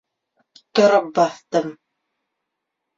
Тороп 0.79 1.13
баҫтым. 1.21 1.71